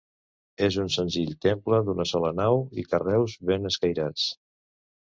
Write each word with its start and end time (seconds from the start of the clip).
És 0.67 0.77
un 0.83 0.89
senzill 0.95 1.35
temple 1.47 1.83
d'una 1.91 2.07
sola 2.13 2.33
nau 2.41 2.65
i 2.85 2.89
carreus 2.95 3.39
ben 3.53 3.73
escairats. 3.75 4.27